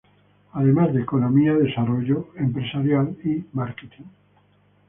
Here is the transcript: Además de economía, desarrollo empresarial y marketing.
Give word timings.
Además 0.53 0.95
de 0.95 1.01
economía, 1.03 1.53
desarrollo 1.53 2.29
empresarial 2.35 3.15
y 3.23 3.45
marketing. 3.53 4.05